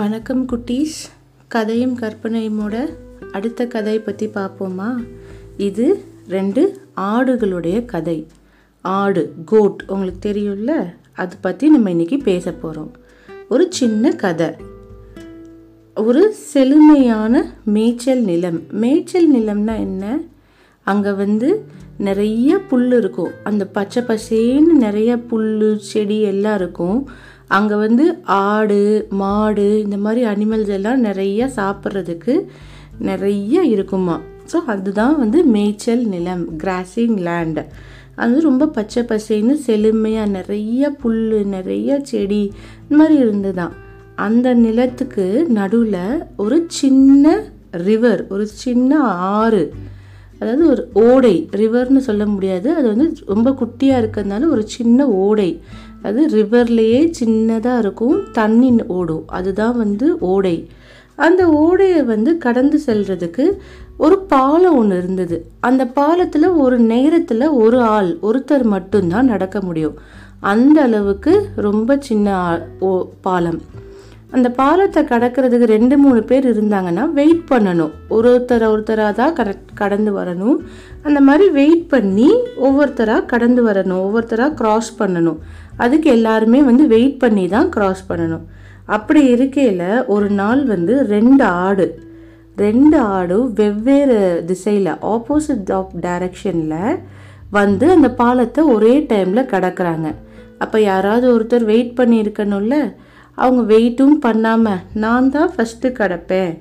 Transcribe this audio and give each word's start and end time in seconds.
வணக்கம் 0.00 0.46
குட்டீஸ். 0.48 0.98
கதையும் 1.48 1.98
கற்பனையுமோட 1.98 2.88
அடுத்த 3.32 3.66
கதை 3.66 3.98
பற்றி 3.98 4.26
பார்ப்போமா 4.26 4.96
இது 5.56 6.04
ரெண்டு 6.28 6.80
ஆடுகளுடைய 6.96 7.84
கதை. 7.84 8.26
ஆடு 8.80 9.34
கோட் 9.44 9.84
உங்களுக்கு 9.86 10.32
தெரியும்ல? 10.32 10.94
அது 11.12 11.36
பற்றி 11.40 11.68
நம்ம 11.68 11.90
இன்னைக்கு 11.90 12.18
பேச 12.18 12.52
போகிறோம் 12.52 12.90
ஒரு 13.48 13.66
சின்ன 13.70 14.10
கதை. 14.10 14.48
ஒரு 15.94 16.32
செழுமையான 16.32 17.54
மேய்ச்சல் 17.64 18.22
நிலம். 18.22 18.62
மேய்ச்சல் 18.70 19.34
நிலம்னா 19.34 19.78
என்ன? 19.78 20.20
அங்கே 20.82 21.10
வந்து 21.10 21.64
நிறைய 21.98 22.58
புல் 22.58 22.92
இருக்கும். 22.92 23.30
அந்த 23.44 23.66
பச்சை 23.66 24.02
பசேன்னு 24.02 24.72
நிறைய 24.86 25.18
புல் 25.18 25.78
செடி 25.78 26.20
எல்லாம் 26.20 26.54
இருக்கும். 26.54 27.08
அங்கே 27.56 27.76
வந்து 27.84 28.04
ஆடு 28.24 28.80
மாடு 29.20 29.68
இந்த 29.84 29.96
மாதிரி 29.96 30.20
அனிமல்ஸ் 30.32 30.72
எல்லாம் 30.78 31.00
நிறைய 31.00 31.50
சாப்பிட்றதுக்கு 31.56 32.34
நிறைய 33.08 33.62
இருக்குமா? 33.74 34.16
ஸோ 34.52 34.58
அதுதான் 34.74 35.16
வந்து 35.18 35.38
மேய்ச்சல் 35.54 36.04
நிலம் 36.14 36.44
கிராசிங் 36.58 37.16
லேண்டு 37.26 37.64
அது 38.22 38.40
ரொம்ப 38.40 38.64
பச்சை 38.76 39.02
பசைன்னு 39.02 39.54
செழுமையாக 39.66 40.30
நிறைய 40.30 40.90
புல் 41.02 41.20
நிறைய 41.54 42.00
செடி 42.10 42.42
இந்த 42.82 42.94
மாதிரி 42.96 43.14
இருந்துதான். 43.20 43.74
அந்த 44.26 44.48
நிலத்துக்கு 44.64 45.26
நடுவில் 45.58 46.02
ஒரு 46.36 46.58
சின்ன 46.80 47.34
ரிவர் 47.86 48.22
ஒரு 48.28 48.46
சின்ன 48.62 48.98
ஆறு. 49.38 49.62
அதாவது 50.40 50.66
ஒரு 50.68 50.88
ஓடை 50.92 51.48
ரிவர்னு 51.52 51.96
சொல்ல 51.96 52.26
முடியாது. 52.26 52.74
அது 52.74 52.86
வந்து 52.86 53.12
ரொம்ப 53.26 53.50
குட்டியாக 53.50 54.08
இருக்கிறதுனால 54.08 54.50
ஒரு 54.50 54.68
சின்ன 54.68 55.08
ஓடை. 55.08 55.60
அது 56.02 56.28
ரிவர்லேயே 56.28 57.12
சின்னதாக 57.20 57.78
இருக்கும் 57.78 58.22
தண்ணி 58.32 58.74
ஓடும். 58.86 59.22
அதுதான் 59.26 59.76
வந்து 59.76 60.18
ஓடை. 60.18 60.68
அந்த 61.14 61.48
ஓடையை 61.48 62.02
வந்து 62.02 62.38
கடந்து 62.38 62.80
செல்றதுக்கு 62.86 63.50
ஒரு 63.96 64.18
பாலம் 64.18 64.76
ஒன்று 64.76 64.98
இருந்தது. 64.98 65.46
அந்த 65.60 65.86
பாலத்தில் 65.86 66.48
ஒரு 66.48 66.78
நேரத்தில் 66.78 67.48
ஒரு 67.48 67.80
ஆள் 67.80 68.16
ஒருத்தர் 68.22 68.62
மட்டும்தான் 68.62 69.26
நடக்க 69.26 69.60
முடியும். 69.60 69.94
அந்த 70.40 70.82
அளவுக்கு 70.82 71.48
ரொம்ப 71.56 71.96
சின்ன 72.00 72.34
ஆ- 72.34 72.60
ஓ 72.78 73.08
பாலம். 73.20 73.60
அந்த 74.36 74.48
பாலத்தை 74.58 75.00
கடக்கிறதுக்கு 75.10 75.66
ரெண்டு 75.74 75.98
மூணு 76.02 76.20
பேர் 76.30 76.46
இருந்தாங்கன்னா 76.52 77.04
வெயிட் 77.18 77.44
பண்ணணும். 77.52 77.92
ஒரு 78.16 78.28
ஒருத்தர் 78.32 78.64
ஒருத்தராக 78.72 79.12
தான் 79.20 79.34
கரெக்ட் 79.38 79.72
கடந்து 79.80 80.10
வரணும். 80.18 80.58
அந்த 81.06 81.20
மாதிரி 81.28 81.46
வெயிட் 81.58 81.86
பண்ணி 81.94 82.28
ஒவ்வொருத்தராக 82.66 83.24
கடந்து 83.32 83.62
வரணும். 83.68 84.00
ஒவ்வொருத்தராக 84.06 84.56
க்ராஸ் 84.60 84.90
பண்ணணும். 85.00 85.40
அதுக்கு 85.76 86.10
எல்லாருமே 86.16 86.62
வந்து 86.70 86.86
வெயிட் 86.94 87.18
பண்ணி 87.24 87.44
தான் 87.56 87.68
க்ராஸ் 87.76 88.04
பண்ணணும். 88.10 88.44
அப்படி 88.98 89.20
இருக்கையில் 89.34 90.04
ஒரு 90.14 90.30
நாள் 90.42 90.62
வந்து 90.74 90.94
ரெண்டு 91.14 91.44
ஆடு 91.66 91.88
ரெண்டு 92.56 92.96
ஆடும் 93.18 93.52
வெவ்வேறு 93.58 94.16
திசையில் 94.48 94.90
ஆப்போசிட் 95.12 95.70
ஆஃப் 95.76 95.92
டைரக்ஷனில் 96.06 96.98
வந்து 97.58 97.86
அந்த 97.96 98.08
பாலத்தை 98.22 98.62
ஒரே 98.74 98.94
டைமில் 99.12 99.50
கடக்கிறாங்க. 99.52 100.08
அப்போ 100.64 100.78
யாராவது 100.80 101.26
ஒருத்தர் 101.34 101.64
வெயிட் 101.70 101.94
பண்ணி 101.98 102.16
இருக்கணும்ல 102.22 102.76
அவங்க 103.42 103.62
வெயிட்டும் 103.72 104.16
பண்ணாமல் 104.26 104.84
நான் 105.04 105.30
தான் 105.36 105.52
ஃபஸ்ட்டு 105.54 105.96
கிடப்பேன் 105.98 106.52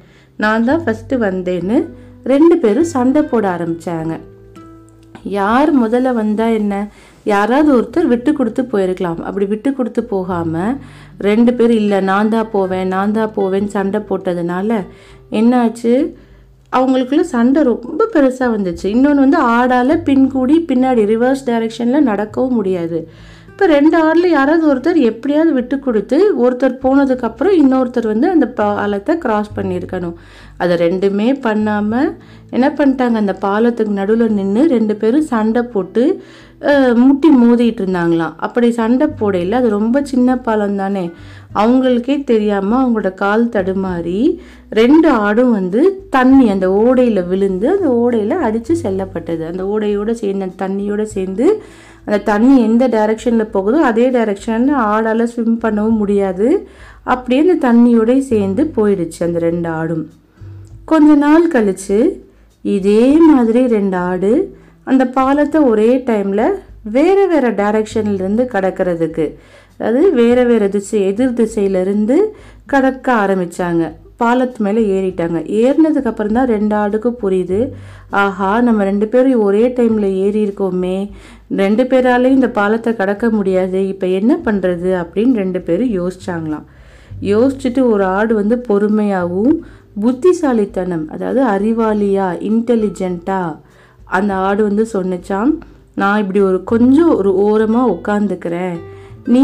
நான் 0.44 0.68
தான் 0.70 0.84
ஃபஸ்ட்டு 0.84 1.24
வந்தேன்னு 1.28 1.78
ரெண்டு 2.24 2.56
பேரும் 2.64 2.92
சண்டை 2.96 3.22
போட 3.32 3.46
ஆரம்பித்தாங்க 3.56 4.16
யார் 5.38 5.70
முதல்ல 5.84 6.10
வந்தால் 6.20 6.58
என்ன? 6.58 6.76
யாராவது 7.26 7.70
ஒருத்தர் 7.78 8.12
விட்டு 8.12 8.32
கொடுத்து 8.34 8.62
போயிருக்கலாம். 8.72 9.20
அப்படி 9.28 9.46
விட்டு 9.46 9.70
கொடுத்து 9.74 10.02
போகாமல் 10.12 10.78
ரெண்டு 11.28 11.52
பேர் 11.58 11.74
இல்லை 11.80 12.00
நான் 12.12 12.32
தான் 12.36 12.52
போவேன் 12.54 12.88
நான் 12.94 13.16
தான் 13.18 13.34
போவேன்னு 13.38 13.76
சண்டை 13.76 14.00
போட்டதுனால 14.10 14.78
என்னாச்சு? 15.40 15.94
அவங்களுக்குள்ள 16.74 17.26
சண்டை 17.36 17.62
ரொம்ப 17.64 18.08
பெருசாக 18.14 18.54
வந்துச்சு. 18.56 18.86
இன்னொன்று 18.96 19.26
வந்து 19.26 19.40
ஆடால் 19.58 19.96
பின்கூடி 20.08 20.56
பின்னாடி 20.72 21.04
ரிவர்ஸ் 21.14 21.46
டைரெக்ஷனில் 21.50 22.08
நடக்கவும் 22.12 22.58
முடியாது. 22.60 23.00
இப்போ 23.60 23.72
ரெண்டு 23.78 23.98
ஆடில் 24.08 24.28
யாராவது 24.36 24.64
ஒருத்தர் 24.72 24.98
எப்படியாவது 25.08 25.52
விட்டு 25.56 25.76
கொடுத்து 25.86 26.18
ஒருத்தர் 26.44 26.76
போனதுக்கப்புறம் 26.84 27.56
இன்னொருத்தர் 27.62 28.06
வந்து 28.12 28.28
அந்த 28.34 28.46
பாலத்தை 28.60 29.14
கிராஸ் 29.24 29.50
பண்ணியிருக்கணும். 29.58 30.14
அதை 30.62 30.74
ரெண்டுமே 30.84 31.28
பண்ணாமல் 31.46 32.08
என்ன 32.56 32.68
பண்ணிட்டாங்க? 32.78 33.18
அந்த 33.24 33.34
பாலத்துக்கு 33.44 33.98
நடுவில் 33.98 34.38
நின்று 34.38 34.64
ரெண்டு 34.76 34.96
பேரும் 35.02 35.28
சண்டை 35.34 35.64
போட்டு 35.74 36.06
முட்டி 37.02 37.32
மோதிட்டு 37.42 37.84
இருந்தாங்களாம். 37.84 38.38
அப்படி 38.46 38.70
சண்டை 38.80 39.10
போடையில் 39.20 39.60
அது 39.60 39.68
ரொம்ப 39.78 40.04
சின்ன 40.14 40.38
பாலம் 40.48 40.80
தானே? 40.84 41.04
அவங்களுக்கே 41.62 42.18
தெரியாமல் 42.32 42.80
அவங்களோட 42.82 43.12
கால் 43.24 43.46
தடுமாறி 43.58 44.22
ரெண்டு 44.82 45.08
ஆடும் 45.26 45.54
வந்து 45.60 45.84
தண்ணி 46.16 46.48
அந்த 46.56 46.70
ஓடையில் 46.86 47.28
விழுந்து 47.34 47.68
அந்த 47.76 47.90
ஓடையில் 48.06 48.44
அடித்து 48.48 48.74
செல்லப்பட்டது. 48.86 49.44
அந்த 49.52 49.64
ஓடையோடு 49.74 50.16
சேர்ந்து 50.24 50.48
அந்த 50.48 50.60
தண்ணியோடு 50.66 51.08
சேர்ந்து 51.18 51.48
அந்த 52.10 52.24
தண்ணி 52.30 52.54
எந்த 52.62 52.84
டைரெக்ஷனில் 52.88 53.54
போகுதோ 53.56 53.80
அதே 53.90 54.06
டைரக்ஷனில் 54.10 54.80
ஆடால் 54.92 55.24
ஸ்விம் 55.24 55.60
பண்ணவும் 55.64 56.00
முடியாது. 56.02 56.48
அப்படியே 57.04 57.42
அந்த 57.46 57.58
தண்ணியோடய 57.68 58.20
சேர்ந்து 58.32 58.64
போயிடுச்சு 58.78 59.20
அந்த 59.20 59.40
ரெண்டு 59.40 59.70
ஆடும். 59.70 60.06
கொஞ்ச 60.86 61.16
நாள் 61.26 61.46
கழிச்சு 61.52 62.00
இதே 62.66 63.04
மாதிரி 63.18 63.62
ரெண்டு 63.68 63.98
ஆடு 64.10 64.32
அந்த 64.84 65.04
பாலத்தை 65.18 65.60
ஒரே 65.62 65.92
டைமில் 66.08 66.46
வேறு 66.96 67.24
வேறு 67.28 67.50
டைரெக்ஷன்லேருந்து 67.60 68.44
கடக்கிறதுக்கு 68.54 69.26
அதாவது 69.78 70.12
வேறு 70.14 70.44
வேறு 70.46 70.70
திசை 70.70 71.02
எதிர் 71.02 71.38
திசையிலேருந்து 71.40 72.18
கடக்க 72.66 73.08
ஆரம்பித்தாங்க 73.24 73.84
பாலத்து 74.22 74.64
மேலே 74.66 74.82
ஏறிட்டாங்க. 74.96 75.40
ஏறினதுக்கு 75.62 76.10
அப்புறம் 76.12 76.38
தான் 76.38 76.50
ரெண்டு 76.54 76.76
ஆடுக்கும் 76.82 77.20
புரியுது. 77.24 77.60
ஆஹா 78.24 78.52
நம்ம 78.68 78.84
ரெண்டு 78.90 79.08
பேரும் 79.14 79.44
ஒரே 79.48 79.64
டைமில் 79.78 80.10
ஏறி 80.26 80.40
இருக்கோமே. 80.46 80.98
ரெண்டு 81.62 81.84
பேராலையும் 81.92 82.38
இந்த 82.40 82.50
பாலத்தை 82.60 82.94
கடக்க 83.02 83.30
முடியாது. 83.38 83.82
இப்போ 83.94 84.08
என்ன 84.20 84.34
பண்ணுறது 84.48 84.92
அப்படின்னு 85.02 85.42
ரெண்டு 85.44 85.62
பேரும் 85.70 85.96
யோசிச்சாங்களாம். 86.00 86.68
யோசிச்சுட்டு 87.34 87.82
ஒரு 87.94 88.04
ஆடு 88.18 88.34
வந்து 88.42 88.58
பொறுமையாகவும் 88.70 89.56
புத்திசாலித்தனம் 90.04 91.06
அதாவது 91.14 91.42
அறிவாளியா 91.56 92.28
இன்டெலிஜென்ட்டா 92.50 93.42
அந்த 94.18 94.34
ஆடு 94.48 94.62
வந்து 94.70 94.84
சொன்னுச்சாம். 94.94 95.52
நான் 96.02 96.22
இப்படி 96.24 96.40
ஒரு 96.50 96.60
கொஞ்சம் 96.72 97.14
ஒரு 97.20 97.32
ஓரமாக 97.48 97.94
உட்காந்துக்கிறேன் 97.96 98.78
நீ 99.34 99.44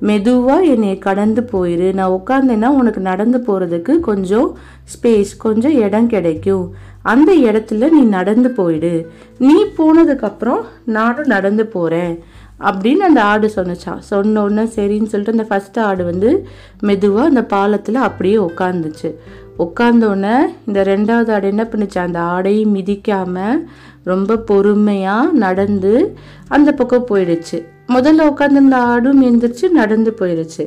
மெதுவாக 0.00 0.64
என்னை 0.64 0.98
கடந்து 0.98 1.42
போயிரு. 1.52 1.92
நான் 1.92 2.16
உட்காந்தேன்னா 2.18 2.66
உனக்கு 2.80 3.00
நடந்து 3.00 3.38
போகிறதுக்கு 3.46 4.00
கொஞ்சம் 4.00 4.58
ஸ்பேஸ் 4.94 5.32
கொஞ்சம் 5.38 5.76
இடம் 5.80 6.06
கிடைக்கும். 6.06 6.74
அந்த 7.02 7.34
இடத்துல 7.34 7.88
நீ 7.90 8.00
நடந்து 8.00 8.50
போயிடு 8.50 9.10
நீ 9.38 9.64
போனதுக்கப்புறம் 9.78 10.62
நானும் 10.84 11.26
நடந்து 11.26 11.66
போகிறேன் 11.66 12.18
அப்படின்னு 12.60 13.04
அந்த 13.08 13.22
ஆடு 13.22 13.50
சொன்னுச்சான் 13.54 14.02
சொன்னோடனே 14.10 14.64
சரின்னு 14.76 15.10
சொல்லிட்டு 15.12 15.34
அந்த 15.36 15.46
ஃபஸ்ட்டு 15.50 15.80
ஆடு 15.80 16.04
வந்து 16.04 16.48
மெதுவாக 16.80 17.28
அந்த 17.28 17.44
பாலத்தில் 17.44 17.94
அப்படியே 17.94 18.36
உட்காந்துச்சு 18.36 19.10
உட்காந்தோடனே 19.58 20.36
இந்த 20.66 20.84
ரெண்டாவது 20.84 21.30
ஆடு 21.32 21.46
என்ன 21.48 21.64
பண்ணுச்சு? 21.64 21.98
அந்த 21.98 22.20
ஆடையும் 22.20 22.74
மிதிக்காமல் 22.74 23.62
ரொம்ப 24.04 24.36
பொறுமையாக 24.36 25.32
நடந்து 25.32 26.16
அந்த 26.48 26.72
பக்கம் 26.72 27.08
போயிடுச்சு. 27.10 27.60
முதல்ல 27.88 28.26
உட்காந்துருந்த 28.30 28.78
ஆடும் 28.92 29.20
எந்திரிச்சு 29.28 29.66
நடந்து 29.80 30.12
போயிடுச்சு 30.20 30.64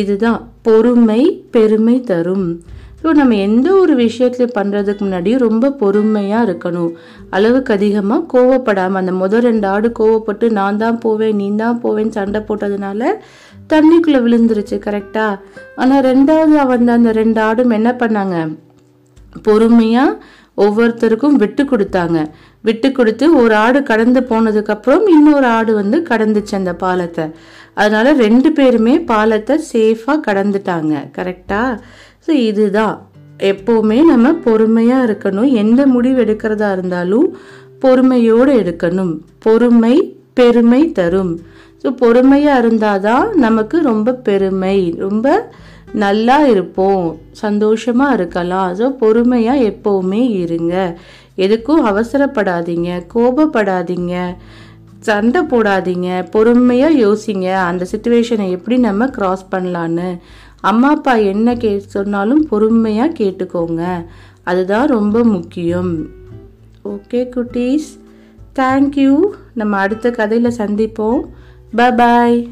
இதுதான் 0.00 0.40
பொறுமை 0.66 1.20
பெருமை 1.54 1.96
தரும். 2.10 2.48
ஸோ 3.02 3.08
நம்ம 3.18 3.34
எந்த 3.46 3.68
ஒரு 3.80 3.94
விஷயத்துல 3.96 4.44
பண்ணுறதுக்கு 4.56 5.02
முன்னாடி 5.04 5.32
ரொம்ப 5.44 5.70
பொறுமையாக 5.82 6.46
இருக்கணும். 6.46 6.92
அளவுக்கு 7.36 7.70
அதிகமாக 7.76 8.26
கோவப்படாமல் 8.32 9.00
அந்த 9.02 9.12
முதல் 9.22 9.44
ரெண்டு 9.48 9.66
ஆடு 9.72 9.88
கோவப்பட்டு 9.98 10.46
நான் 10.58 10.80
தான் 10.82 10.98
போவேன் 11.04 11.38
நீ 11.40 11.46
தான் 11.62 11.78
போவேன்னு 11.84 12.16
சண்டை 12.18 12.40
போட்டதுனால 12.48 13.12
தண்ணிக்குள்ளே 13.72 14.20
விழுந்துருச்சு 14.24 14.78
கரெக்டாக 14.86 15.40
ஆனால் 15.82 16.04
ரெண்டாவது 16.10 16.66
வந்த 16.72 16.92
அந்த 16.98 17.12
ரெண்டு 17.20 17.40
ஆடும் 17.46 17.76
என்ன 17.78 17.90
பண்ணாங்க? 18.02 18.36
பொறுமையாக 19.46 20.18
ஒவ்வொருத்தருக்கும் 20.64 21.40
விட்டு 21.42 21.62
கொடுத்தாங்க. 21.64 22.18
விட்டு 22.68 22.88
கொடுத்து 22.98 23.26
ஒரு 23.42 23.54
ஆடு 23.64 23.80
கடந்து 23.90 24.20
போனதுக்கப்புறம் 24.30 25.04
இன்னொரு 25.16 25.48
ஆடு 25.58 25.72
வந்து 25.80 25.98
கடந்துச்சு 26.10 26.54
அந்த 26.60 26.72
பாலத்தை. 26.84 27.26
அதனால் 27.80 28.20
ரெண்டு 28.24 28.48
பேருமே 28.58 28.94
பாலத்தை 29.12 29.56
சேஃபாக 29.72 30.24
கடந்துட்டாங்க. 30.28 30.94
கரெக்டாக 31.18 31.78
ஸோ 32.26 32.32
இதுதான். 32.50 32.96
எப்போவுமே 33.50 33.98
நம்ம 34.10 34.32
பொறுமையாக 34.46 35.06
இருக்கணும். 35.08 35.50
எந்த 35.62 35.80
முடிவு 35.94 36.18
எடுக்கிறதா 36.24 36.68
இருந்தாலும் 36.76 37.28
பொறுமையோடு 37.84 38.52
எடுக்கணும். 38.62 39.12
பொறுமை 39.44 39.94
பெருமை 40.38 40.80
தரும். 40.98 41.32
ஸோ 41.82 41.88
பொறுமையாக 42.02 42.60
இருந்தால் 42.62 43.04
தான் 43.08 43.26
நமக்கு 43.44 43.76
ரொம்ப 43.90 44.14
பெருமை. 44.28 44.78
ரொம்ப 45.04 45.26
நல்லா 46.02 46.38
இருப்போம். 46.52 47.06
சந்தோஷமாக 47.44 48.16
இருக்கலாம். 48.18 48.70
ஸோ 48.78 48.86
பொறுமையாக 49.02 49.66
எப்போவுமே 49.70 50.22
இருங்க. 50.42 50.74
எதுக்கும் 51.38 51.84
அவசரப்படாதீங்க 51.90 52.90
கோபப்படாதீங்க 53.14 54.14
சண்டை 55.00 55.40
போடாதீங்க 55.42 56.30
பொறுமையாக 56.30 56.94
யோசிங்க 56.94 57.54
அந்த 57.54 57.86
சுச்சுவேஷனை 57.90 58.50
எப்படி 58.50 58.76
நம்ம 58.78 59.06
கிராஸ் 59.06 59.46
பண்ணலான்னு. 59.50 60.18
அம்மா 60.60 60.90
அப்பா 60.90 61.14
என்ன 61.14 61.54
கே 61.54 61.78
சொன்னாலும் 61.78 62.46
பொறுமையாக 62.48 63.12
கேட்டுக்கோங்க. 63.18 64.04
அதுதான் 64.42 64.88
ரொம்ப 64.88 65.24
முக்கியம். 65.24 66.06
ஓகே 66.84 67.20
குட்டீஸ். 67.28 67.88
தேங்க்யூ 68.54 69.18
நம்ம 69.54 69.76
அடுத்த 69.76 70.10
கதையில் 70.10 70.56
சந்திப்போம். 70.56 71.20
பாய் 71.96 72.48